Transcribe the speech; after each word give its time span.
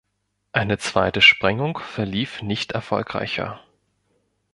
Eine 0.51 0.79
zweite 0.79 1.21
Sprengung 1.21 1.77
verlief 1.77 2.41
nicht 2.41 2.71
erfolgreicher. 2.71 3.59